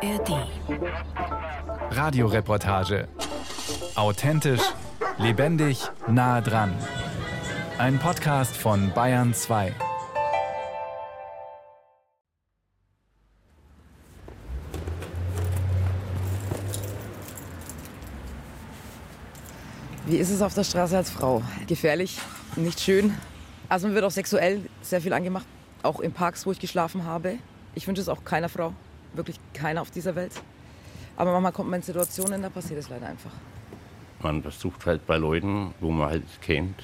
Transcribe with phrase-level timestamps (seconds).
[0.00, 0.46] ARD.
[1.90, 3.08] Radioreportage.
[3.96, 4.60] Authentisch,
[5.18, 6.72] lebendig, nah dran.
[7.78, 9.74] Ein Podcast von Bayern 2.
[20.06, 21.42] Wie ist es auf der Straße als Frau?
[21.66, 22.20] Gefährlich,
[22.54, 23.14] nicht schön.
[23.68, 25.46] Also mir wird auch sexuell sehr viel angemacht,
[25.82, 27.38] auch in Parks, wo ich geschlafen habe.
[27.74, 28.72] Ich wünsche es auch keiner Frau,
[29.18, 30.32] wirklich keiner auf dieser Welt.
[31.16, 33.32] Aber manchmal kommt man in Situationen, da passiert es leider einfach.
[34.22, 36.82] Man versucht halt bei Leuten, wo man halt kennt,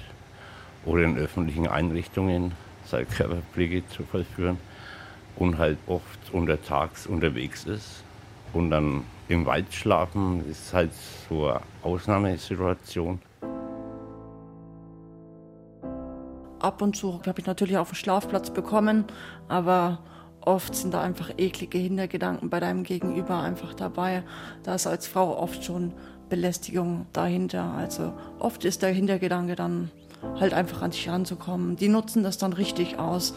[0.85, 2.53] oder in öffentlichen Einrichtungen
[2.85, 4.59] seine Körperpflege zu vollführen
[5.37, 8.05] und halt oft untertags unterwegs ist
[8.53, 10.91] und dann im Wald schlafen, ist halt
[11.29, 13.21] so eine Ausnahmesituation.
[16.59, 19.05] Ab und zu habe ich natürlich auch einen Schlafplatz bekommen,
[19.49, 19.99] aber
[20.47, 24.23] oft sind da einfach eklige Hintergedanken bei deinem Gegenüber einfach dabei.
[24.63, 25.93] Da ist als Frau oft schon
[26.29, 27.75] Belästigung dahinter.
[27.77, 29.91] Also oft ist der Hintergedanke dann
[30.41, 31.77] halt einfach an dich ranzukommen.
[31.77, 33.35] Die nutzen das dann richtig aus.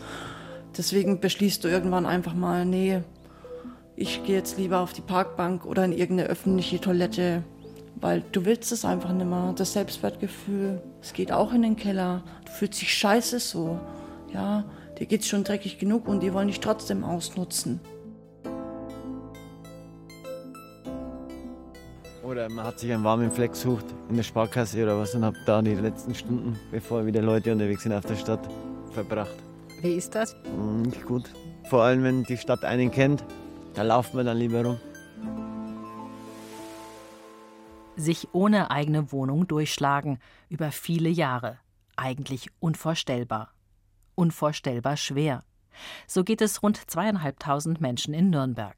[0.77, 3.01] Deswegen beschließt du irgendwann einfach mal, nee,
[3.95, 7.43] ich gehe jetzt lieber auf die Parkbank oder in irgendeine öffentliche Toilette,
[7.95, 9.53] weil du willst es einfach nicht mehr.
[9.55, 12.23] Das Selbstwertgefühl, es geht auch in den Keller.
[12.45, 13.79] Du fühlst dich scheiße so.
[14.31, 14.65] Ja,
[14.99, 17.79] dir geht's schon dreckig genug und die wollen dich trotzdem ausnutzen.
[22.23, 25.35] Oder man hat sich einen warmen Fleck gesucht in der Sparkasse oder was und hat
[25.45, 28.49] da die letzten Stunden, bevor wieder Leute unterwegs sind auf der Stadt,
[28.91, 29.35] verbracht.
[29.81, 30.35] Wie ist das?
[30.57, 31.31] Mm, Nicht gut.
[31.69, 33.23] Vor allem, wenn die Stadt einen kennt,
[33.75, 34.77] da lauft man dann lieber rum.
[37.99, 41.57] sich ohne eigene Wohnung durchschlagen über viele Jahre.
[41.95, 43.51] Eigentlich unvorstellbar.
[44.17, 45.43] Unvorstellbar schwer.
[46.07, 48.75] So geht es rund zweieinhalbtausend Menschen in Nürnberg.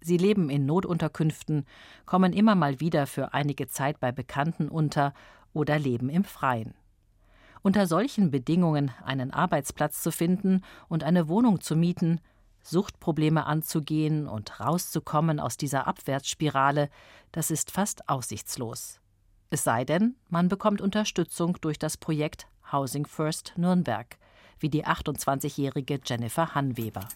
[0.00, 1.66] Sie leben in Notunterkünften,
[2.04, 5.14] kommen immer mal wieder für einige Zeit bei Bekannten unter
[5.52, 6.74] oder leben im Freien.
[7.62, 12.20] Unter solchen Bedingungen einen Arbeitsplatz zu finden und eine Wohnung zu mieten,
[12.64, 16.88] Suchtprobleme anzugehen und rauszukommen aus dieser Abwärtsspirale,
[17.30, 19.00] das ist fast aussichtslos.
[19.50, 24.18] Es sei denn, man bekommt Unterstützung durch das Projekt Housing First Nürnberg,
[24.62, 27.08] wie die 28-jährige Jennifer Hanweber.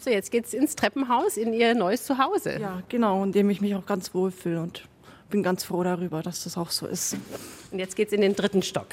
[0.00, 2.60] So, jetzt geht's ins Treppenhaus in Ihr neues Zuhause.
[2.60, 4.88] Ja, genau, in dem ich mich auch ganz wohl fühle und
[5.30, 7.16] bin ganz froh darüber, dass das auch so ist.
[7.72, 8.88] Und jetzt geht's in den dritten Stock.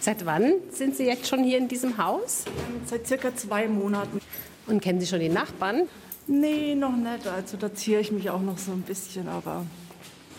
[0.00, 2.44] Seit wann sind Sie jetzt schon hier in diesem Haus?
[2.84, 4.20] Seit circa zwei Monaten.
[4.68, 5.88] Und kennen Sie schon die Nachbarn?
[6.28, 7.26] Nee, noch nicht.
[7.26, 9.66] Also da ziehe ich mich auch noch so ein bisschen, aber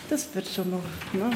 [0.09, 0.84] das wird schon noch.
[1.13, 1.31] Ne?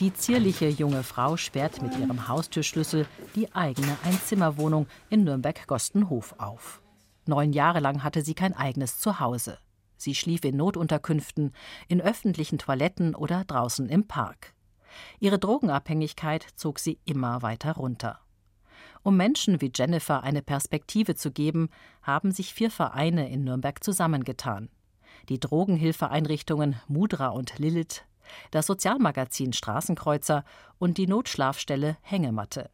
[0.00, 6.82] Die zierliche junge Frau sperrt mit ihrem Haustürschlüssel die eigene Einzimmerwohnung in Nürnberg-Gostenhof auf.
[7.26, 9.58] Neun Jahre lang hatte sie kein eigenes Zuhause.
[9.96, 11.52] Sie schlief in Notunterkünften,
[11.86, 14.54] in öffentlichen Toiletten oder draußen im Park.
[15.20, 18.18] Ihre Drogenabhängigkeit zog sie immer weiter runter.
[19.04, 21.68] Um Menschen wie Jennifer eine Perspektive zu geben,
[22.02, 24.68] haben sich vier Vereine in Nürnberg zusammengetan.
[25.28, 28.04] Die Drogenhilfeeinrichtungen Mudra und Lilith,
[28.50, 30.44] das Sozialmagazin Straßenkreuzer
[30.78, 32.70] und die Notschlafstelle Hängematte.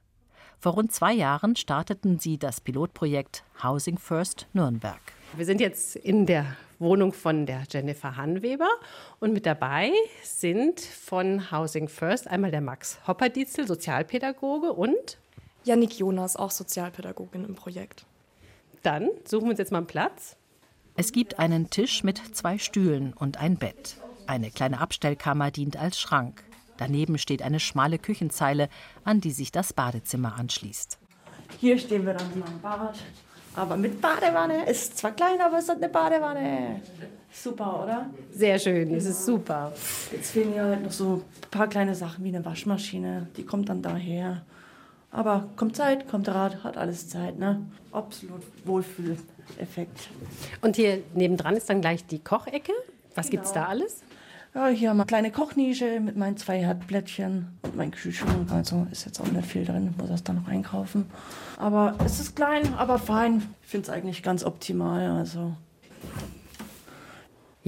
[0.61, 5.01] Vor rund zwei Jahren starteten sie das Pilotprojekt Housing First Nürnberg.
[5.37, 6.47] Wir sind jetzt in der
[6.81, 8.69] Wohnung von der Jennifer Hanweber
[9.21, 9.93] und mit dabei
[10.23, 15.19] sind von Housing First einmal der Max Hopperdietzel, Sozialpädagoge und
[15.65, 18.07] Yannick Jonas, auch Sozialpädagogin im Projekt.
[18.83, 20.37] dann suchen wir uns jetzt mal einen Platz.
[21.01, 23.95] Es gibt einen Tisch mit zwei Stühlen und ein Bett.
[24.27, 26.43] Eine kleine Abstellkammer dient als Schrank.
[26.77, 28.69] Daneben steht eine schmale Küchenzeile,
[29.05, 30.99] an die sich das Badezimmer anschließt.
[31.61, 32.97] Hier stehen wir dann am Bad.
[33.55, 34.69] Aber mit Badewanne.
[34.69, 36.83] Ist zwar klein, aber es hat eine Badewanne.
[37.31, 38.11] Super, oder?
[38.33, 39.73] Sehr schön, das ist super.
[40.11, 43.29] Jetzt fehlen ja halt noch so ein paar kleine Sachen wie eine Waschmaschine.
[43.37, 44.43] Die kommt dann daher.
[45.11, 47.65] Aber kommt Zeit, kommt Rat, hat alles Zeit, ne?
[47.93, 50.11] Absolut Wohlfühleffekt.
[50.61, 52.73] Und hier nebendran ist dann gleich die Kochecke.
[53.15, 54.03] Was gibt's da alles?
[54.55, 58.51] Ja, hier haben wir eine kleine Kochnische mit meinen zwei Herdplättchen und meinem Kühlschrank.
[58.51, 61.07] Also ist jetzt auch nicht viel drin, muss das dann noch einkaufen.
[61.59, 63.43] Aber es ist klein, aber fein.
[63.63, 65.11] Ich finde es eigentlich ganz optimal.
[65.11, 65.55] Also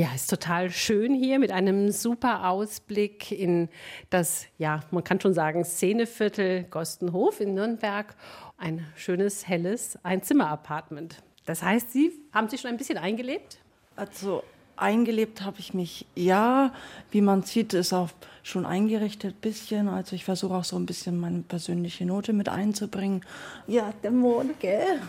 [0.01, 3.69] Ja, ist total schön hier mit einem super Ausblick in
[4.09, 8.15] das, ja, man kann schon sagen, Szeneviertel Gostenhof in Nürnberg.
[8.57, 11.17] Ein schönes, helles Einzimmer-Apartment.
[11.45, 13.59] Das heißt, Sie haben sich schon ein bisschen eingelebt?
[13.95, 14.43] Also
[14.75, 16.73] Eingelebt habe ich mich, ja.
[17.11, 18.09] Wie man sieht, ist auch
[18.43, 19.87] schon eingerichtet ein bisschen.
[19.91, 23.23] Also ich versuche auch so ein bisschen meine persönliche Note mit einzubringen.
[23.67, 25.03] Ja, der Mond, gell?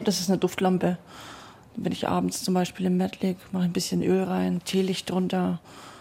[0.00, 0.98] Das ist eine Duftlampe.
[1.76, 5.10] Wenn ich abends zum Beispiel im Bett liege, mache ich ein bisschen Öl rein, Teelicht
[5.10, 5.60] drunter,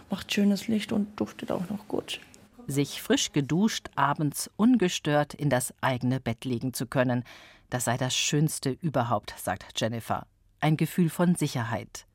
[0.09, 2.19] macht schönes Licht und duftet auch noch gut.
[2.67, 7.23] Sich frisch geduscht abends ungestört in das eigene Bett legen zu können,
[7.69, 10.25] das sei das Schönste überhaupt, sagt Jennifer.
[10.61, 12.05] Ein Gefühl von Sicherheit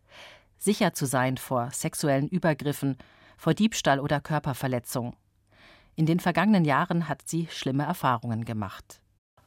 [0.61, 2.97] sicher zu sein vor sexuellen Übergriffen,
[3.37, 5.17] vor Diebstahl oder Körperverletzung.
[5.97, 9.01] In den vergangenen Jahren hat sie schlimme Erfahrungen gemacht.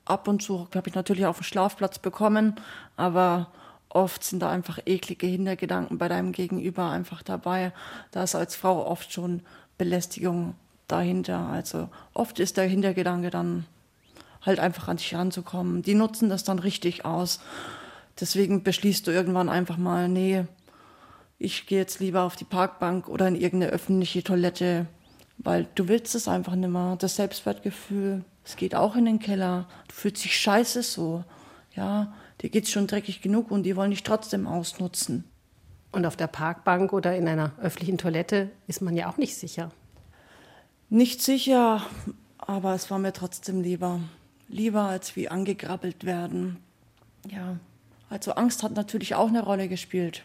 [0.05, 2.55] Ab und zu habe ich natürlich auf den Schlafplatz bekommen,
[2.97, 3.51] aber
[3.95, 7.71] oft sind da einfach eklige Hintergedanken bei deinem Gegenüber einfach dabei.
[8.11, 9.41] Da ist als Frau oft schon
[9.77, 10.55] Belästigung
[10.87, 11.47] dahinter.
[11.47, 13.65] Also oft ist der Hintergedanke dann
[14.41, 15.81] halt einfach an dich ranzukommen.
[15.81, 17.39] Die nutzen das dann richtig aus.
[18.19, 20.45] Deswegen beschließt du irgendwann einfach mal, nee,
[21.39, 24.85] ich gehe jetzt lieber auf die Parkbank oder in irgendeine öffentliche Toilette,
[25.37, 26.95] weil du willst es einfach nicht mehr.
[26.97, 29.67] Das Selbstwertgefühl, es geht auch in den Keller.
[29.87, 31.23] Du fühlst dich scheiße so.
[31.75, 32.13] Ja,
[32.43, 35.23] dir geht's schon dreckig genug und die wollen dich trotzdem ausnutzen.
[35.91, 39.71] Und auf der Parkbank oder in einer öffentlichen Toilette ist man ja auch nicht sicher.
[40.89, 41.81] Nicht sicher,
[42.37, 43.99] aber es war mir trotzdem lieber.
[44.47, 46.57] Lieber als wie angegrabbelt werden.
[47.31, 47.57] Ja,
[48.11, 50.23] also Angst hat natürlich auch eine Rolle gespielt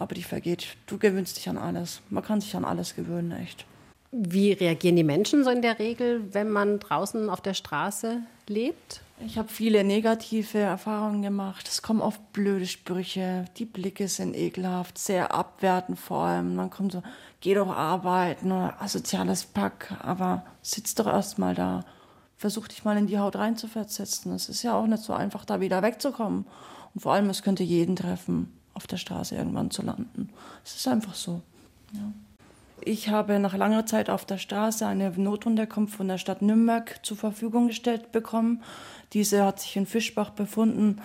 [0.00, 0.76] aber die vergeht.
[0.86, 2.00] Du gewöhnst dich an alles.
[2.08, 3.66] Man kann sich an alles gewöhnen, echt.
[4.10, 9.00] Wie reagieren die Menschen so in der Regel, wenn man draußen auf der Straße lebt?
[9.24, 11.68] Ich habe viele negative Erfahrungen gemacht.
[11.68, 13.44] Es kommen oft blöde Sprüche.
[13.56, 16.56] Die Blicke sind ekelhaft, sehr abwertend vor allem.
[16.56, 17.02] Man kommt so,
[17.40, 21.84] geh doch arbeiten oder asoziales Pack, aber sitz doch erst mal da.
[22.36, 24.32] Versuch dich mal in die Haut reinzuversetzen.
[24.32, 26.46] Es ist ja auch nicht so einfach, da wieder wegzukommen.
[26.94, 30.30] Und vor allem, es könnte jeden treffen auf der Straße irgendwann zu landen.
[30.64, 31.42] Es ist einfach so.
[31.92, 32.12] Ja.
[32.82, 37.16] Ich habe nach langer Zeit auf der Straße eine Notunterkunft von der Stadt Nürnberg zur
[37.16, 38.62] Verfügung gestellt bekommen.
[39.12, 41.00] Diese hat sich in Fischbach befunden.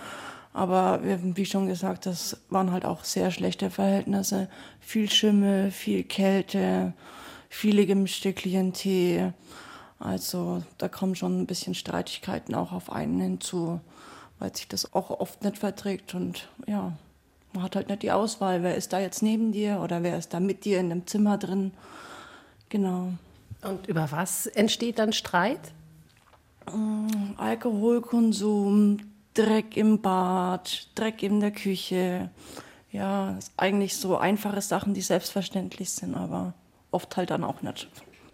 [0.52, 4.48] Aber wie schon gesagt, das waren halt auch sehr schlechte Verhältnisse.
[4.80, 6.94] Viel Schimmel, viel Kälte,
[7.50, 9.34] viele gemischte Klientel.
[9.98, 13.80] Also da kommen schon ein bisschen Streitigkeiten auch auf einen hinzu,
[14.38, 16.14] weil sich das auch oft nicht verträgt.
[16.14, 16.92] Und ja,
[17.56, 20.34] man hat halt nicht die Auswahl, wer ist da jetzt neben dir oder wer ist
[20.34, 21.72] da mit dir in dem Zimmer drin.
[22.68, 23.12] Genau.
[23.62, 25.72] Und über was entsteht dann Streit?
[26.72, 28.98] Mm, Alkoholkonsum,
[29.32, 32.30] Dreck im Bad, Dreck in der Küche.
[32.92, 36.52] Ja, eigentlich so einfache Sachen, die selbstverständlich sind, aber
[36.90, 37.88] oft halt dann auch nicht.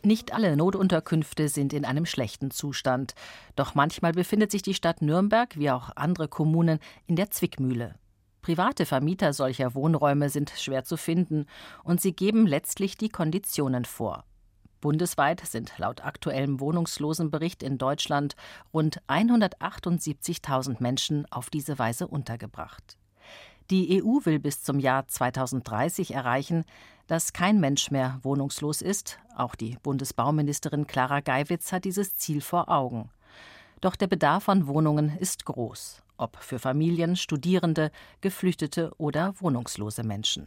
[0.04, 3.14] Nicht alle Notunterkünfte sind in einem schlechten Zustand.
[3.54, 7.94] Doch manchmal befindet sich die Stadt Nürnberg, wie auch andere Kommunen, in der Zwickmühle.
[8.42, 11.46] Private Vermieter solcher Wohnräume sind schwer zu finden
[11.84, 14.24] und sie geben letztlich die Konditionen vor.
[14.80, 18.34] Bundesweit sind laut aktuellem Wohnungslosenbericht in Deutschland
[18.74, 22.98] rund 178.000 Menschen auf diese Weise untergebracht.
[23.70, 26.64] Die EU will bis zum Jahr 2030 erreichen,
[27.06, 29.20] dass kein Mensch mehr wohnungslos ist.
[29.36, 33.08] Auch die Bundesbauministerin Clara Geiwitz hat dieses Ziel vor Augen.
[33.80, 37.90] Doch der Bedarf an Wohnungen ist groß ob für Familien, Studierende,
[38.20, 40.46] Geflüchtete oder wohnungslose Menschen.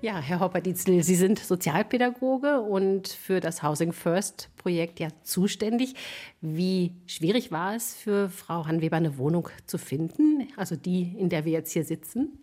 [0.00, 5.94] Ja, Herr Hopper-Dietzel, Sie sind Sozialpädagoge und für das Housing First Projekt ja zuständig.
[6.40, 11.44] Wie schwierig war es für Frau Hanweber, eine Wohnung zu finden, also die, in der
[11.44, 12.37] wir jetzt hier sitzen?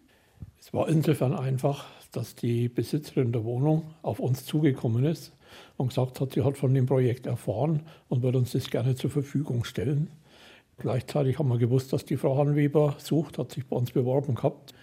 [0.66, 5.32] Es war insofern einfach, dass die Besitzerin der Wohnung auf uns zugekommen ist
[5.78, 9.12] und gesagt hat, sie hat von dem Projekt erfahren und wird uns das gerne zur
[9.12, 10.10] Verfügung stellen.
[10.80, 14.74] Gleichzeitig haben wir gewusst, dass die Frau Hanweber sucht, hat sich bei uns beworben gehabt.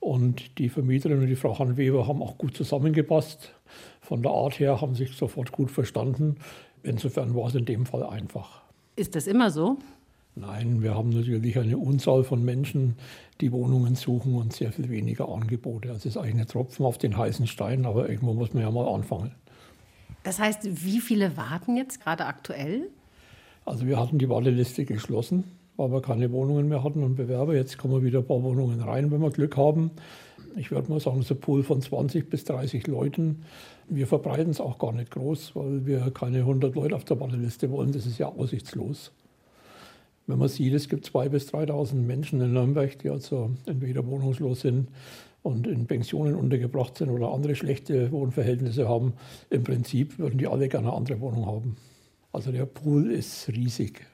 [0.00, 3.54] Und die Vermieterin und die Frau Hanweber haben auch gut zusammengepasst.
[4.00, 6.38] Von der Art her haben sich sofort gut verstanden.
[6.82, 8.62] Insofern war es in dem Fall einfach.
[8.96, 9.78] Ist das immer so?
[10.36, 12.96] Nein, wir haben natürlich eine Unzahl von Menschen,
[13.40, 15.88] die Wohnungen suchen und sehr viel weniger Angebote.
[15.88, 18.70] Also es ist eigentlich ein Tropfen auf den heißen Stein, aber irgendwo muss man ja
[18.70, 19.32] mal anfangen.
[20.22, 22.90] Das heißt, wie viele warten jetzt gerade aktuell?
[23.64, 25.44] Also wir hatten die Warteliste geschlossen,
[25.76, 27.54] weil wir keine Wohnungen mehr hatten und Bewerber.
[27.54, 29.90] Jetzt kommen wieder ein paar Wohnungen rein, wenn wir Glück haben.
[30.56, 33.44] Ich würde mal sagen, so ein Pool von 20 bis 30 Leuten.
[33.88, 37.70] Wir verbreiten es auch gar nicht groß, weil wir keine 100 Leute auf der Warteliste
[37.70, 37.92] wollen.
[37.92, 39.12] Das ist ja aussichtslos.
[40.30, 44.60] Wenn man sieht, es gibt 2.000 bis 3.000 Menschen in Nürnberg, die also entweder wohnungslos
[44.60, 44.88] sind
[45.42, 49.14] und in Pensionen untergebracht sind oder andere schlechte Wohnverhältnisse haben,
[49.50, 51.76] im Prinzip würden die alle gerne eine andere Wohnung haben.
[52.30, 54.06] Also der Pool ist riesig.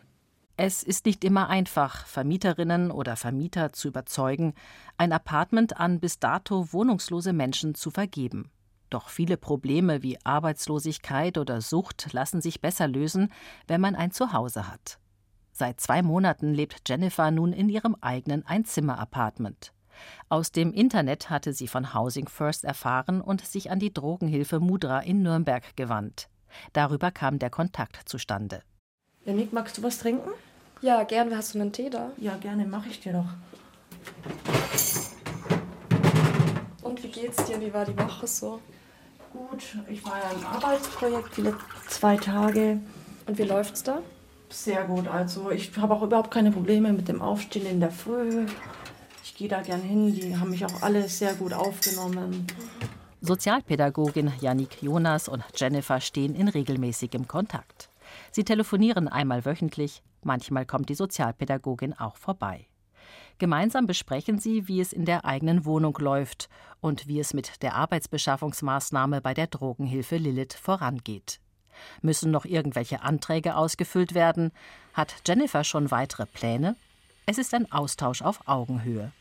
[0.56, 4.54] Es ist nicht immer einfach, Vermieterinnen oder Vermieter zu überzeugen,
[4.96, 8.50] ein Apartment an bis dato wohnungslose Menschen zu vergeben.
[8.88, 13.30] Doch viele Probleme wie Arbeitslosigkeit oder Sucht lassen sich besser lösen,
[13.66, 14.98] wenn man ein Zuhause hat.
[15.58, 19.72] Seit zwei Monaten lebt Jennifer nun in ihrem eigenen Einzimmer-Apartment.
[20.28, 24.98] Aus dem Internet hatte sie von Housing First erfahren und sich an die Drogenhilfe Mudra
[24.98, 26.28] in Nürnberg gewandt.
[26.74, 28.60] Darüber kam der Kontakt zustande.
[29.24, 30.28] Janik, magst du was trinken?
[30.82, 31.34] Ja, gern.
[31.34, 32.10] Hast du einen Tee da?
[32.18, 33.32] Ja, gerne, mache ich dir doch.
[36.82, 37.58] Und wie geht's dir?
[37.62, 38.60] Wie war die Woche so?
[39.32, 42.78] Gut, ich war ja im Arbeitsprojekt die letzten zwei Tage.
[43.26, 44.02] Und wie läuft's da?
[44.48, 48.46] Sehr gut, also ich habe auch überhaupt keine Probleme mit dem Aufstehen in der Früh.
[49.24, 52.46] Ich gehe da gern hin, die haben mich auch alle sehr gut aufgenommen.
[53.20, 57.90] Sozialpädagogin Yannick Jonas und Jennifer stehen in regelmäßigem Kontakt.
[58.30, 62.68] Sie telefonieren einmal wöchentlich, manchmal kommt die Sozialpädagogin auch vorbei.
[63.38, 66.48] Gemeinsam besprechen sie, wie es in der eigenen Wohnung läuft
[66.80, 71.40] und wie es mit der Arbeitsbeschaffungsmaßnahme bei der Drogenhilfe Lilith vorangeht.
[72.02, 74.52] Müssen noch irgendwelche Anträge ausgefüllt werden?
[74.94, 76.76] Hat Jennifer schon weitere Pläne?
[77.26, 79.12] Es ist ein Austausch auf Augenhöhe.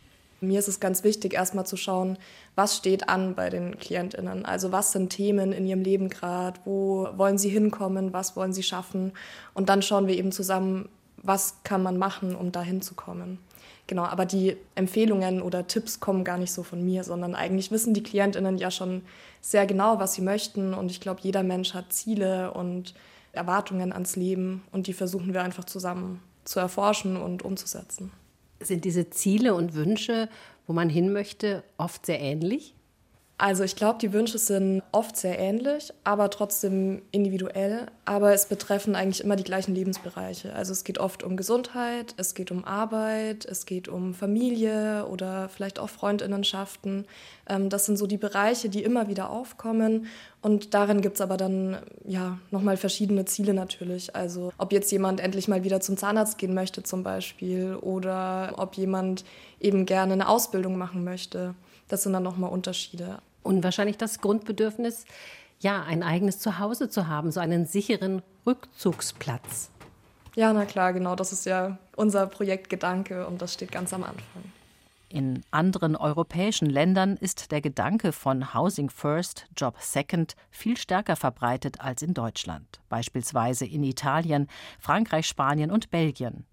[0.41, 2.17] Mir ist es ganz wichtig, erstmal zu schauen,
[2.55, 4.45] was steht an bei den KlientInnen.
[4.45, 8.63] Also was sind Themen in ihrem Leben gerade, wo wollen sie hinkommen, was wollen sie
[8.63, 9.13] schaffen.
[9.53, 13.39] Und dann schauen wir eben zusammen, was kann man machen, um da hinzukommen.
[13.87, 17.93] Genau, aber die Empfehlungen oder Tipps kommen gar nicht so von mir, sondern eigentlich wissen
[17.93, 19.03] die KlientInnen ja schon
[19.41, 20.73] sehr genau, was sie möchten.
[20.73, 22.93] Und ich glaube, jeder Mensch hat Ziele und
[23.31, 28.11] Erwartungen ans Leben und die versuchen wir einfach zusammen zu erforschen und umzusetzen.
[28.59, 30.29] Sind diese Ziele und Wünsche,
[30.67, 32.74] wo man hin möchte, oft sehr ähnlich?
[33.37, 37.87] Also ich glaube, die Wünsche sind oft sehr ähnlich, aber trotzdem individuell.
[38.05, 40.53] Aber es betreffen eigentlich immer die gleichen Lebensbereiche.
[40.53, 45.49] Also es geht oft um Gesundheit, es geht um Arbeit, es geht um Familie oder
[45.49, 47.07] vielleicht auch Freundinnenschaften.
[47.49, 50.05] Ähm, das sind so die Bereiche, die immer wieder aufkommen.
[50.41, 54.15] Und darin gibt es aber dann ja nochmal verschiedene Ziele natürlich.
[54.15, 58.75] Also ob jetzt jemand endlich mal wieder zum Zahnarzt gehen möchte zum Beispiel oder ob
[58.75, 59.25] jemand
[59.59, 61.53] eben gerne eine Ausbildung machen möchte.
[61.87, 63.19] Das sind dann nochmal Unterschiede.
[63.45, 65.05] Und wahrscheinlich das Grundbedürfnis,
[65.59, 69.69] ja, ein eigenes Zuhause zu haben, so einen sicheren Rückzugsplatz.
[70.33, 71.15] Ja, na klar, genau.
[71.15, 74.43] Das ist ja unser Projektgedanke und das steht ganz am Anfang.
[75.09, 81.79] In anderen europäischen Ländern ist der Gedanke von Housing First, Job Second viel stärker verbreitet
[81.79, 84.47] als in Deutschland, beispielsweise in Italien,
[84.79, 86.45] Frankreich, Spanien und Belgien.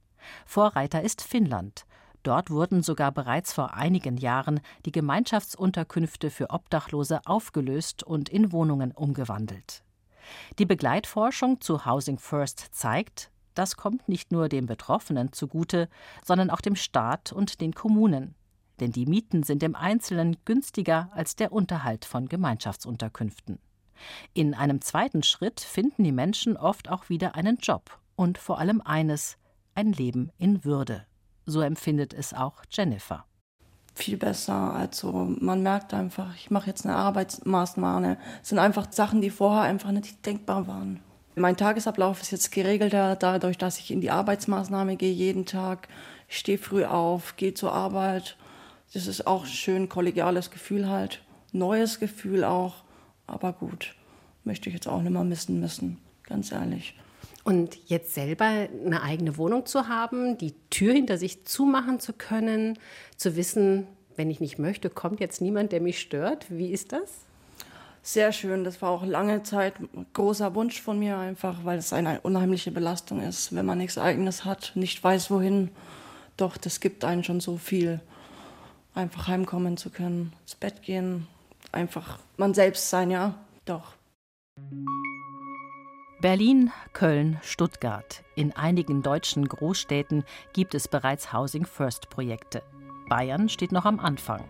[0.45, 1.87] Vorreiter ist Finnland.
[2.23, 8.93] Dort wurden sogar bereits vor einigen Jahren die Gemeinschaftsunterkünfte für Obdachlose aufgelöst und in Wohnungen
[8.93, 9.83] umgewandelt.
[10.59, 15.89] Die Begleitforschung zu Housing First zeigt, das kommt nicht nur den Betroffenen zugute,
[16.25, 18.35] sondern auch dem Staat und den Kommunen.
[18.81, 23.59] Denn die Mieten sind im Einzelnen günstiger als der Unterhalt von Gemeinschaftsunterkünften.
[24.33, 28.81] In einem zweiten Schritt finden die Menschen oft auch wieder einen Job und vor allem
[28.81, 29.37] eines,
[29.75, 31.07] ein Leben in Würde.
[31.47, 33.25] So empfindet es auch Jennifer.
[33.95, 34.75] Viel besser.
[34.75, 38.17] Also man merkt einfach, ich mache jetzt eine Arbeitsmaßnahme.
[38.43, 41.01] Es sind einfach Sachen, die vorher einfach nicht denkbar waren.
[41.35, 45.89] Mein Tagesablauf ist jetzt geregelter, dadurch, dass ich in die Arbeitsmaßnahme gehe jeden Tag.
[46.29, 48.37] Ich stehe früh auf, gehe zur Arbeit.
[48.93, 51.23] Das ist auch schön kollegiales Gefühl halt.
[51.53, 52.85] Neues Gefühl auch.
[53.27, 53.95] Aber gut,
[54.45, 56.95] möchte ich jetzt auch nicht mehr missen müssen, ganz ehrlich.
[57.45, 62.79] Und jetzt selber eine eigene Wohnung zu haben, die Tür hinter sich zumachen zu können,
[63.17, 63.87] zu wissen,
[64.17, 66.47] wenn ich nicht möchte, kommt jetzt niemand, der mich stört.
[66.51, 67.11] Wie ist das?
[68.03, 68.65] Sehr schön.
[68.65, 72.73] Das war auch lange Zeit ein großer Wunsch von mir, einfach weil es eine unheimliche
[72.73, 75.71] Belastung ist, wenn man nichts Eigenes hat, nicht weiß wohin.
[76.37, 78.01] Doch, das gibt einen schon so viel.
[78.95, 81.27] Einfach heimkommen zu können, ins Bett gehen,
[81.71, 83.35] einfach man selbst sein, ja.
[83.65, 83.95] Doch.
[86.23, 88.23] Berlin, Köln, Stuttgart.
[88.37, 92.63] In einigen deutschen Großstädten gibt es bereits Housing First Projekte.
[93.09, 94.45] Bayern steht noch am Anfang.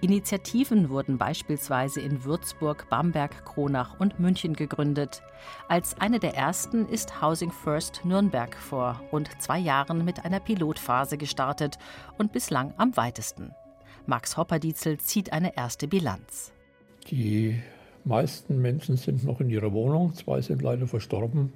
[0.00, 5.22] Initiativen wurden beispielsweise in Würzburg, Bamberg, Kronach und München gegründet.
[5.68, 11.18] Als eine der ersten ist Housing First Nürnberg vor rund zwei Jahren mit einer Pilotphase
[11.18, 11.76] gestartet
[12.16, 13.52] und bislang am weitesten.
[14.06, 16.54] Max Hopperdietzel zieht eine erste Bilanz.
[17.10, 17.62] Die
[18.04, 21.52] meisten Menschen sind noch in ihrer Wohnung, zwei sind leider verstorben,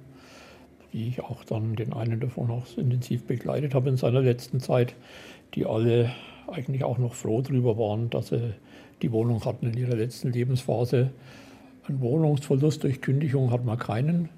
[0.93, 4.95] die ich auch dann den einen davon auch intensiv begleitet habe in seiner letzten Zeit,
[5.55, 6.11] die alle
[6.47, 8.53] eigentlich auch noch froh darüber waren, dass sie
[9.03, 11.11] Die Wohnung hatten in ihrer letzten Lebensphase
[11.87, 14.29] einen Wohnungsverlust durch Kündigung hat man keinen.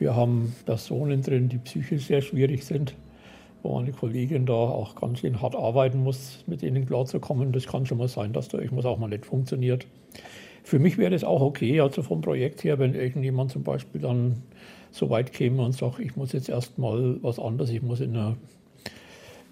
[0.00, 2.94] Wir haben Personen drin, die psychisch sehr schwierig sind,
[3.62, 7.52] wo eine Kollegin da auch ganz schön hart arbeiten muss, mit denen klarzukommen.
[7.52, 9.86] Das kann schon mal sein, dass da irgendwas auch mal nicht funktioniert.
[10.62, 14.42] Für mich wäre es auch okay, also vom Projekt her, wenn irgendjemand zum Beispiel dann
[14.90, 18.36] so weit käme und sagt, ich muss jetzt erstmal was anderes, ich muss in eine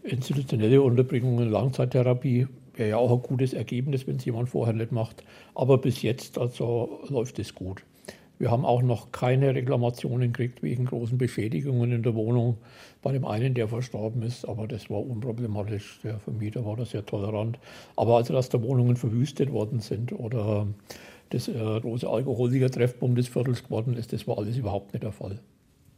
[0.03, 4.93] institutionelle Unterbringung, in Langzeittherapie, wäre ja auch ein gutes Ergebnis, wenn es jemand vorher nicht
[4.93, 5.23] macht.
[5.55, 7.83] Aber bis jetzt also läuft es gut.
[8.39, 12.59] Wir haben auch noch keine Reklamationen gekriegt wegen großen Beschädigungen in der Wohnung.
[13.03, 16.01] Bei dem einen, der verstorben ist, aber das war unproblematisch.
[16.05, 17.59] Der Vermieter war da sehr tolerant.
[17.97, 20.67] Aber also, dass da Wohnungen verwüstet worden sind oder
[21.31, 25.41] das äh, große Alkoholiker-Treffpunkt des Viertels geworden ist, das war alles überhaupt nicht der Fall.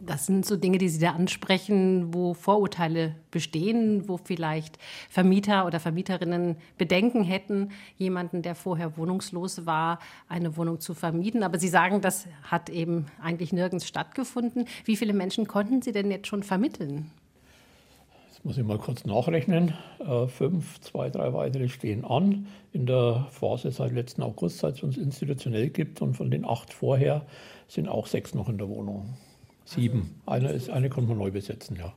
[0.00, 4.78] Das sind so Dinge, die Sie da ansprechen, wo Vorurteile bestehen, wo vielleicht
[5.10, 11.42] Vermieter oder Vermieterinnen Bedenken hätten, jemanden, der vorher wohnungslos war, eine Wohnung zu vermieten.
[11.42, 14.66] Aber Sie sagen, das hat eben eigentlich nirgends stattgefunden.
[14.84, 17.10] Wie viele Menschen konnten Sie denn jetzt schon vermitteln?
[18.28, 19.74] Das muss ich mal kurz nachrechnen.
[19.98, 24.84] Äh, fünf, zwei, drei weitere stehen an in der Phase seit letzten August, seit es
[24.84, 26.00] uns institutionell gibt.
[26.02, 27.26] Und von den acht vorher
[27.66, 29.16] sind auch sechs noch in der Wohnung.
[29.68, 30.14] Sieben.
[30.24, 31.92] Eine, ist, eine konnte man neu besetzen, ja.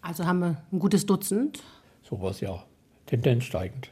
[0.00, 1.60] Also haben wir ein gutes Dutzend?
[2.02, 2.62] Sowas, ja.
[3.06, 3.90] Tendenz steigend.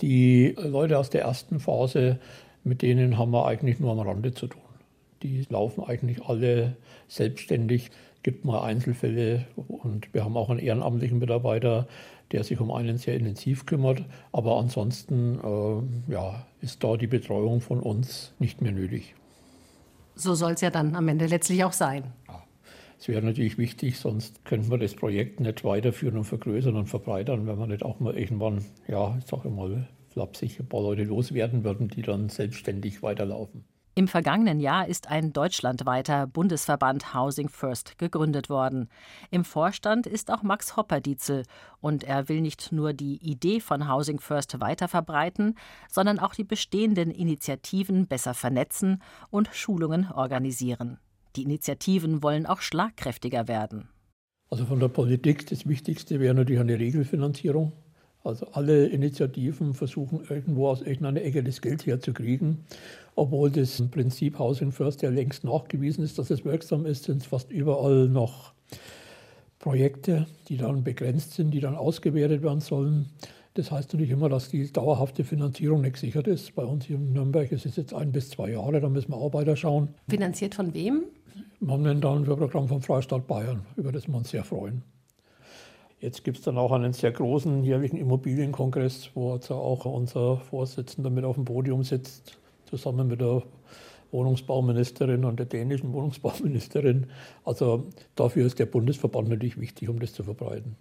[0.00, 2.20] Die Leute aus der ersten Phase,
[2.62, 4.62] mit denen haben wir eigentlich nur am Rande zu tun.
[5.24, 6.76] Die laufen eigentlich alle
[7.08, 7.90] selbstständig.
[8.22, 11.88] Gibt mal Einzelfälle und wir haben auch einen ehrenamtlichen Mitarbeiter,
[12.30, 14.04] der sich um einen sehr intensiv kümmert.
[14.30, 19.16] Aber ansonsten äh, ja, ist da die Betreuung von uns nicht mehr nötig.
[20.22, 22.04] So soll es ja dann am Ende letztlich auch sein.
[22.96, 27.48] Es wäre natürlich wichtig, sonst könnten wir das Projekt nicht weiterführen und vergrößern und verbreitern,
[27.48, 31.64] wenn wir nicht auch mal irgendwann, ja, ich sage mal, flapsig ein paar Leute loswerden
[31.64, 33.64] würden, die dann selbstständig weiterlaufen.
[33.94, 38.88] Im vergangenen Jahr ist ein deutschlandweiter Bundesverband Housing First gegründet worden.
[39.30, 41.44] Im Vorstand ist auch Max Hopperdietzel
[41.82, 45.56] und er will nicht nur die Idee von Housing First weiter verbreiten,
[45.90, 50.96] sondern auch die bestehenden Initiativen besser vernetzen und Schulungen organisieren.
[51.36, 53.90] Die Initiativen wollen auch schlagkräftiger werden.
[54.48, 57.72] Also von der Politik das Wichtigste wäre natürlich eine Regelfinanzierung.
[58.24, 62.64] Also alle Initiativen versuchen irgendwo aus irgendeiner Ecke das Geld herzukriegen.
[63.14, 67.26] Obwohl das Prinzip Housing First ja längst nachgewiesen ist, dass es wirksam ist, sind es
[67.26, 68.52] fast überall noch
[69.58, 73.10] Projekte, die dann begrenzt sind, die dann ausgewertet werden sollen.
[73.54, 76.54] Das heißt natürlich immer, dass die dauerhafte Finanzierung nicht gesichert ist.
[76.54, 79.18] Bei uns hier in Nürnberg ist es jetzt ein bis zwei Jahre, da müssen wir
[79.18, 79.88] auch weiter schauen.
[80.08, 81.04] Finanziert von wem?
[81.60, 84.82] Wir haben dann ein Programm vom Freistaat Bayern, über das wir uns sehr freuen.
[86.00, 91.10] Jetzt gibt es dann auch einen sehr großen jährlichen Immobilienkongress, wo also auch unser Vorsitzender
[91.10, 92.36] mit auf dem Podium sitzt,
[92.72, 93.42] zusammen mit der
[94.10, 97.06] Wohnungsbauministerin und der dänischen Wohnungsbauministerin.
[97.44, 100.76] Also dafür ist der Bundesverband natürlich wichtig, um das zu verbreiten.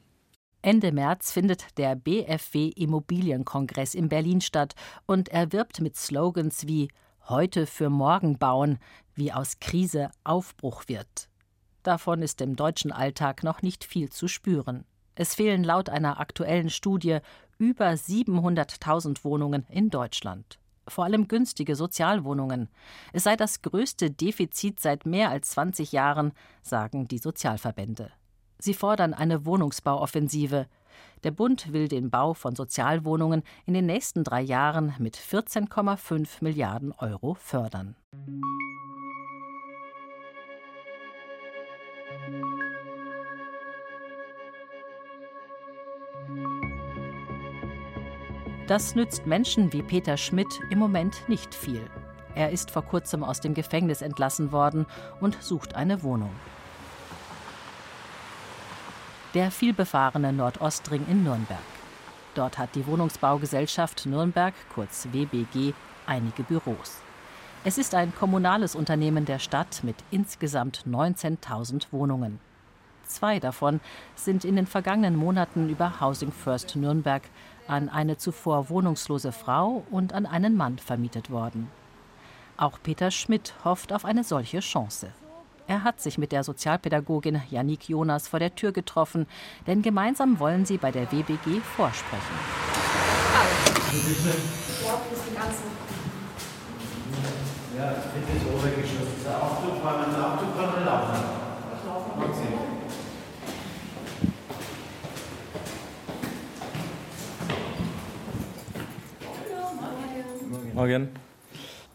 [0.61, 4.75] Ende März findet der BFW Immobilienkongress in Berlin statt
[5.05, 6.89] und er wirbt mit Slogans wie
[7.27, 8.79] Heute für morgen bauen,
[9.13, 11.29] wie aus Krise Aufbruch wird.
[11.83, 14.85] Davon ist im deutschen Alltag noch nicht viel zu spüren.
[15.15, 17.19] Es fehlen laut einer aktuellen Studie
[17.57, 20.60] über 700.000 Wohnungen in Deutschland.
[20.91, 22.67] Vor allem günstige Sozialwohnungen.
[23.13, 28.11] Es sei das größte Defizit seit mehr als 20 Jahren, sagen die Sozialverbände.
[28.59, 30.67] Sie fordern eine Wohnungsbauoffensive.
[31.23, 36.91] Der Bund will den Bau von Sozialwohnungen in den nächsten drei Jahren mit 14,5 Milliarden
[36.91, 37.95] Euro fördern.
[48.71, 51.81] Das nützt Menschen wie Peter Schmidt im Moment nicht viel.
[52.35, 54.85] Er ist vor kurzem aus dem Gefängnis entlassen worden
[55.19, 56.31] und sucht eine Wohnung.
[59.33, 61.59] Der vielbefahrene Nordostring in Nürnberg.
[62.33, 65.73] Dort hat die Wohnungsbaugesellschaft Nürnberg, kurz WBG,
[66.05, 67.01] einige Büros.
[67.65, 72.39] Es ist ein kommunales Unternehmen der Stadt mit insgesamt 19.000 Wohnungen.
[73.03, 73.81] Zwei davon
[74.15, 77.23] sind in den vergangenen Monaten über Housing First Nürnberg
[77.71, 81.71] an eine zuvor wohnungslose Frau und an einen Mann vermietet worden.
[82.57, 85.13] Auch Peter Schmidt hofft auf eine solche Chance.
[85.67, 89.25] Er hat sich mit der Sozialpädagogin Janik Jonas vor der Tür getroffen,
[89.67, 92.35] denn gemeinsam wollen sie bei der WBG vorsprechen.
[97.77, 99.07] Ja, bitte ist obergeschoss.
[99.17, 101.23] Dieser Aufzug, weil man den Aufzug kann laufen.
[102.17, 102.71] Okay.
[110.81, 111.09] Morgen.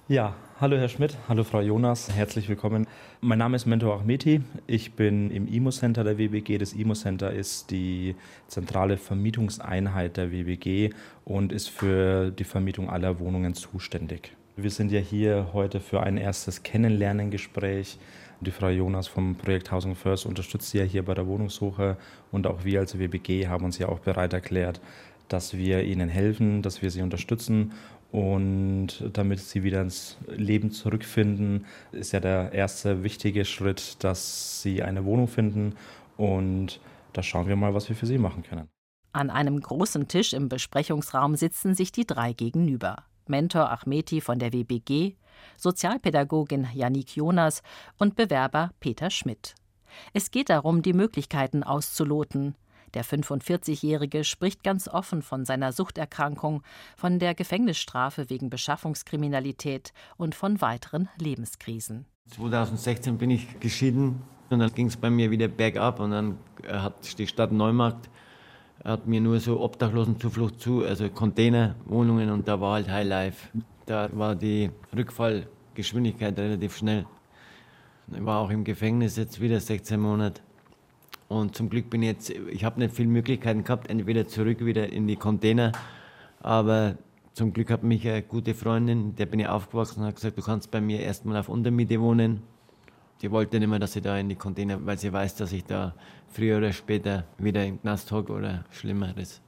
[0.07, 2.87] Ja, hallo Herr Schmidt, hallo Frau Jonas, herzlich willkommen.
[3.21, 4.43] Mein Name ist Mentor Ahmeti.
[4.69, 6.57] Ich bin im IMO-Center der WBG.
[6.59, 8.15] Das IMO-Center ist die
[8.47, 10.91] zentrale Vermietungseinheit der WBG
[11.25, 14.31] und ist für die Vermietung aller Wohnungen zuständig.
[14.55, 17.99] Wir sind ja hier heute für ein erstes Kennenlernen-Gespräch.
[18.41, 21.97] Die Frau Jonas vom Projekt Housing First unterstützt Sie ja hier bei der Wohnungssuche
[22.31, 24.81] und auch wir als WBG haben uns ja auch bereit erklärt,
[25.29, 27.73] dass wir Ihnen helfen, dass wir Sie unterstützen
[28.17, 34.83] und damit Sie wieder ins Leben zurückfinden, ist ja der erste wichtige Schritt, dass Sie
[34.83, 35.75] eine Wohnung finden
[36.17, 36.81] und
[37.13, 38.71] da schauen wir mal, was wir für Sie machen können.
[39.13, 43.05] An einem großen Tisch im Besprechungsraum sitzen sich die drei gegenüber.
[43.27, 45.17] Mentor Achmeti von der WBG,
[45.59, 47.63] Sozialpädagogin Janik Jonas
[47.99, 49.55] und Bewerber Peter Schmidt.
[50.15, 52.55] Es geht darum, die Möglichkeiten auszuloten.
[52.97, 56.63] Der 45-Jährige spricht ganz offen von seiner Suchterkrankung,
[56.97, 62.07] von der Gefängnisstrafe wegen Beschaffungskriminalität und von weiteren Lebenskrisen.
[62.31, 67.19] 2016 bin ich geschieden und dann ging es bei mir wieder bergab und dann hat
[67.19, 68.09] die Stadt Neumarkt
[68.83, 73.49] hat mir nur so Obdachlosenzuflucht zu, also Containerwohnungen und da war halt High Life.
[73.85, 77.05] Da war die Rückfallgeschwindigkeit relativ schnell.
[78.11, 80.41] Ich war auch im Gefängnis jetzt wieder 16 Monate.
[81.29, 84.93] Und zum Glück bin ich jetzt, ich habe nicht viele Möglichkeiten gehabt, entweder zurück wieder
[84.93, 85.73] in die Container,
[86.41, 86.97] aber
[87.33, 90.71] zum Glück hat mich eine gute Freundin, der bin ich aufgewachsen, hat gesagt, du kannst
[90.71, 92.43] bei mir erstmal auf Untermiete wohnen.
[93.21, 95.65] Die wollte nicht mehr, dass ich da in die Container, weil sie weiß, dass ich
[95.65, 95.95] da
[96.29, 99.41] früher oder später wieder im Knast hocke oder Schlimmeres.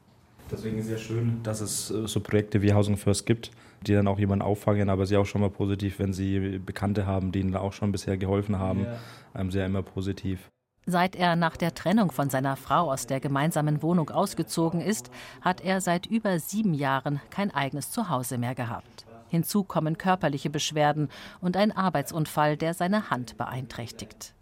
[0.50, 3.50] Deswegen ist es ja schön, dass es äh, so Projekte wie Housing First gibt,
[3.86, 7.32] die dann auch jemanden auffangen, aber sie auch schon mal positiv, wenn sie Bekannte haben,
[7.32, 8.86] die ihnen auch schon bisher geholfen haben,
[9.34, 9.50] ja.
[9.50, 10.48] sehr immer positiv.
[10.90, 15.11] Seit er nach der Trennung von seiner Frau aus der gemeinsamen Wohnung ausgezogen ist,
[15.42, 19.05] hat er seit über sieben Jahren kein eigenes Zuhause mehr gehabt.
[19.29, 21.11] Hinzu kommen körperliche Beschwerden
[21.42, 24.33] und ein Arbeitsunfall, der seine Hand beeinträchtigt.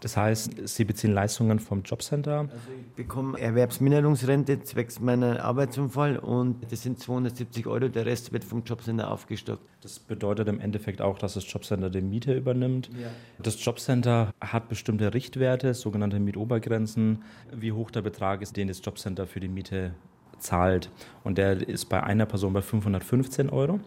[0.00, 2.40] Das heißt, Sie beziehen Leistungen vom Jobcenter?
[2.40, 7.88] Also ich bekomme Erwerbsminderungsrente zwecks meiner Arbeitsunfall und das sind 270 Euro.
[7.88, 9.62] Der Rest wird vom Jobcenter aufgestockt.
[9.80, 12.90] Das bedeutet im Endeffekt auch, dass das Jobcenter die Miete übernimmt.
[13.00, 13.08] Ja.
[13.42, 19.26] Das Jobcenter hat bestimmte Richtwerte, sogenannte Mietobergrenzen, wie hoch der Betrag ist, den das Jobcenter
[19.26, 19.94] für die Miete
[20.38, 20.90] zahlt.
[21.24, 23.80] Und der ist bei einer Person bei 515 Euro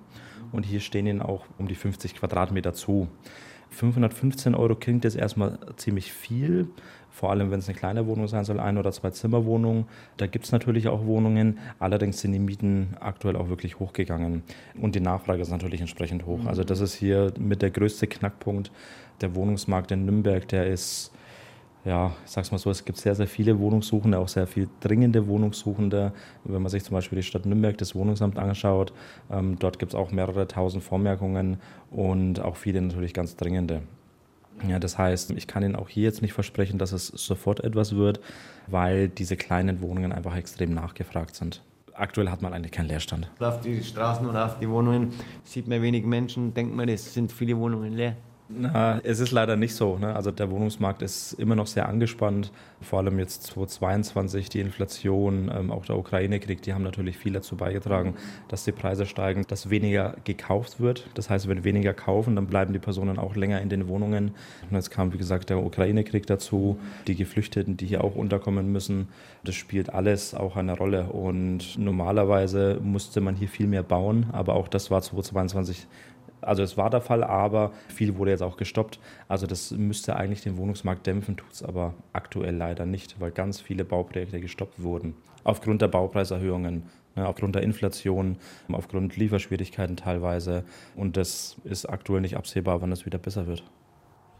[0.52, 3.08] und hier stehen ihnen auch um die 50 Quadratmeter zu.
[3.72, 6.68] 515 Euro klingt jetzt erstmal ziemlich viel,
[7.10, 9.86] vor allem wenn es eine kleine Wohnung sein soll, ein- oder zwei Zimmerwohnungen.
[10.18, 14.44] Da gibt es natürlich auch Wohnungen, allerdings sind die Mieten aktuell auch wirklich hochgegangen
[14.80, 16.46] und die Nachfrage ist natürlich entsprechend hoch.
[16.46, 18.72] Also das ist hier mit der größte Knackpunkt.
[19.22, 21.12] Der Wohnungsmarkt in Nürnberg, der ist
[21.84, 25.28] ja, ich sag's mal so, es gibt sehr, sehr viele Wohnungssuchende, auch sehr viel dringende
[25.28, 26.14] Wohnungssuchende.
[26.44, 28.94] Wenn man sich zum Beispiel die Stadt Nürnberg, das Wohnungsamt anschaut,
[29.32, 31.58] ähm, dort gibt es auch mehrere tausend Vormerkungen
[31.90, 33.82] und auch viele natürlich ganz dringende.
[34.68, 37.96] Ja, das heißt, ich kann Ihnen auch hier jetzt nicht versprechen, dass es sofort etwas
[37.96, 38.20] wird,
[38.68, 41.64] weil diese kleinen Wohnungen einfach extrem nachgefragt sind.
[41.94, 43.30] Aktuell hat man eigentlich keinen Leerstand.
[43.40, 45.14] Auf die Straßen oder auf die Wohnungen
[45.44, 48.16] sieht man wenig Menschen, denkt man, es sind viele Wohnungen leer.
[48.54, 49.98] Na, es ist leider nicht so.
[49.98, 50.16] Ne?
[50.16, 52.52] Also der Wohnungsmarkt ist immer noch sehr angespannt.
[52.82, 57.56] Vor allem jetzt 2022 die Inflation, ähm, auch der Ukraine-Krieg, die haben natürlich viel dazu
[57.56, 58.16] beigetragen,
[58.48, 61.08] dass die Preise steigen, dass weniger gekauft wird.
[61.14, 64.32] Das heißt, wenn weniger kaufen, dann bleiben die Personen auch länger in den Wohnungen.
[64.70, 69.08] Und jetzt kam, wie gesagt, der Ukraine-Krieg dazu, die Geflüchteten, die hier auch unterkommen müssen.
[69.44, 71.06] Das spielt alles auch eine Rolle.
[71.06, 75.88] Und normalerweise musste man hier viel mehr bauen, aber auch das war 2022
[76.42, 79.00] also es war der Fall, aber viel wurde jetzt auch gestoppt.
[79.28, 83.60] Also das müsste eigentlich den Wohnungsmarkt dämpfen, tut es aber aktuell leider nicht, weil ganz
[83.60, 85.16] viele Bauprojekte gestoppt wurden.
[85.44, 86.84] Aufgrund der Baupreiserhöhungen,
[87.16, 88.38] ne, aufgrund der Inflation,
[88.72, 90.64] aufgrund Lieferschwierigkeiten teilweise.
[90.96, 93.64] Und das ist aktuell nicht absehbar, wann es wieder besser wird.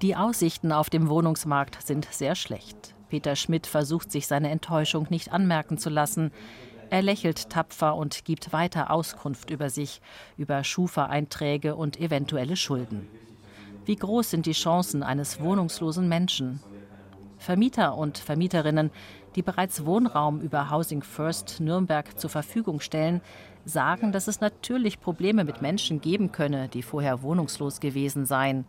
[0.02, 2.96] Die Aussichten auf dem Wohnungsmarkt sind sehr schlecht.
[3.10, 6.32] Peter Schmidt versucht sich seine Enttäuschung nicht anmerken zu lassen.
[6.92, 10.02] Er lächelt tapfer und gibt weiter Auskunft über sich,
[10.36, 13.08] über Schufa-Einträge und eventuelle Schulden.
[13.86, 16.60] Wie groß sind die Chancen eines wohnungslosen Menschen?
[17.38, 18.92] Vermieter und Vermieterinnen,
[19.38, 23.22] die bereits Wohnraum über Housing First Nürnberg zur Verfügung stellen,
[23.64, 28.66] sagen, dass es natürlich Probleme mit Menschen geben könne, die vorher wohnungslos gewesen seien.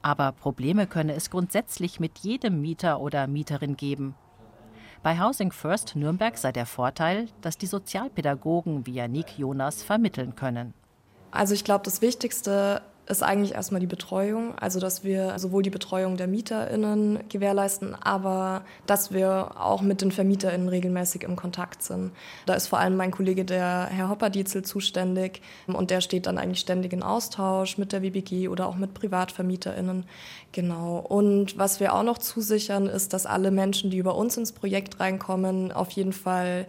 [0.00, 4.14] Aber Probleme könne es grundsätzlich mit jedem Mieter oder Mieterin geben.
[5.02, 10.74] Bei Housing First Nürnberg sei der Vorteil, dass die Sozialpädagogen wie Janik Jonas vermitteln können.
[11.30, 14.56] Also ich glaube, das Wichtigste ist eigentlich erstmal die Betreuung.
[14.58, 20.12] Also, dass wir sowohl die Betreuung der MieterInnen gewährleisten, aber dass wir auch mit den
[20.12, 22.12] VermieterInnen regelmäßig im Kontakt sind.
[22.46, 26.60] Da ist vor allem mein Kollege, der Herr Hopperdietzel, zuständig und der steht dann eigentlich
[26.60, 30.04] ständig in Austausch mit der WBG oder auch mit PrivatvermieterInnen.
[30.52, 30.98] Genau.
[30.98, 35.00] Und was wir auch noch zusichern, ist, dass alle Menschen, die über uns ins Projekt
[35.00, 36.66] reinkommen, auf jeden Fall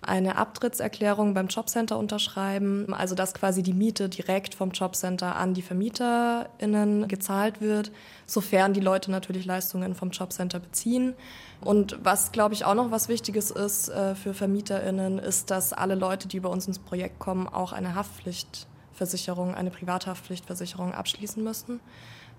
[0.00, 5.62] eine Abtrittserklärung beim Jobcenter unterschreiben, also dass quasi die Miete direkt vom Jobcenter an die
[5.62, 7.90] VermieterInnen gezahlt wird,
[8.24, 11.14] sofern die Leute natürlich Leistungen vom Jobcenter beziehen.
[11.60, 15.96] Und was, glaube ich, auch noch was Wichtiges ist äh, für VermieterInnen, ist, dass alle
[15.96, 21.80] Leute, die über uns ins Projekt kommen, auch eine Haftpflichtversicherung, eine Privathaftpflichtversicherung abschließen müssen.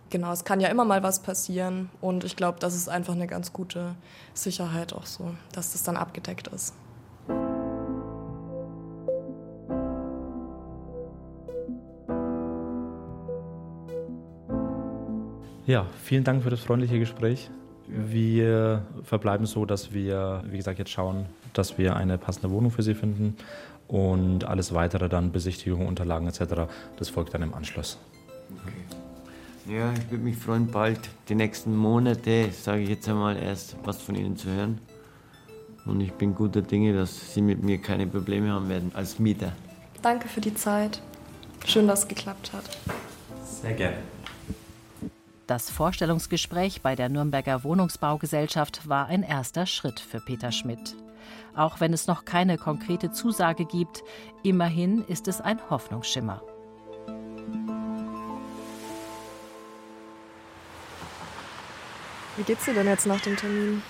[0.10, 3.28] Genau, es kann ja immer mal was passieren und ich glaube, das ist einfach eine
[3.28, 3.96] ganz gute
[4.34, 6.74] Sicherheit auch so, dass das dann abgedeckt ist.
[15.70, 17.48] Ja, vielen Dank für das freundliche Gespräch.
[17.86, 22.82] Wir verbleiben so, dass wir, wie gesagt, jetzt schauen, dass wir eine passende Wohnung für
[22.82, 23.38] Sie finden
[23.88, 26.72] und alles weitere dann Besichtigung, Unterlagen etc.
[26.98, 28.00] Das folgt dann im Anschluss.
[28.66, 29.76] Okay.
[29.78, 34.02] Ja, ich würde mich freuen, bald die nächsten Monate, sage ich jetzt einmal, erst was
[34.02, 34.82] von Ihnen zu hören.
[35.86, 39.52] Und ich bin guter Dinge, dass Sie mit mir keine Probleme haben werden als Mieter.
[40.02, 41.00] Danke für die Zeit.
[41.64, 42.64] Schön, dass es geklappt hat.
[43.46, 43.98] Sehr gerne.
[45.50, 50.96] Das Vorstellungsgespräch bei der Nürnberger Wohnungsbaugesellschaft war ein erster Schritt für Peter Schmidt.
[51.56, 54.04] Auch wenn es noch keine konkrete Zusage gibt,
[54.44, 56.44] immerhin ist es ein Hoffnungsschimmer.
[62.38, 63.82] Wie geht's dir denn jetzt nach dem Termin?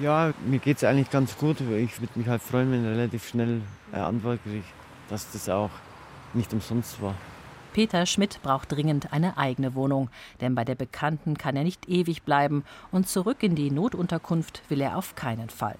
[0.00, 1.60] Ja, mir geht's eigentlich ganz gut.
[1.60, 4.62] Ich würde mich halt freuen, wenn ich relativ schnell eine Antwort kriege,
[5.08, 5.70] dass das auch
[6.32, 7.16] nicht umsonst war.
[7.78, 10.10] Peter Schmidt braucht dringend eine eigene Wohnung,
[10.40, 14.80] denn bei der Bekannten kann er nicht ewig bleiben und zurück in die Notunterkunft will
[14.80, 15.76] er auf keinen Fall.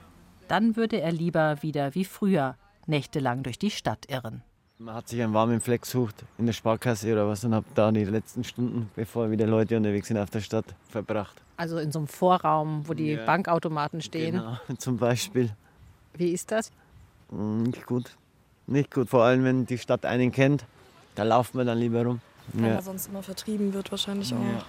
[0.46, 2.54] Dann würde er lieber wieder wie früher
[2.86, 4.44] nächtelang durch die Stadt irren.
[4.78, 7.90] Man hat sich einen warmen Fleck gesucht in der Sparkasse oder was und hat da
[7.90, 11.42] die letzten Stunden, bevor wieder Leute unterwegs sind, auf der Stadt verbracht.
[11.56, 13.26] Also in so einem Vorraum, wo die ja.
[13.26, 14.36] Bankautomaten stehen.
[14.36, 15.50] Genau, zum Beispiel.
[16.14, 16.70] Wie ist das?
[17.32, 18.16] Nicht gut.
[18.68, 20.64] Nicht gut, vor allem wenn die Stadt einen kennt.
[21.18, 22.20] Da laufen wir dann lieber rum.
[22.52, 22.76] Weil ja.
[22.76, 24.38] er sonst immer vertrieben wird wahrscheinlich auch.
[24.38, 24.64] Ja.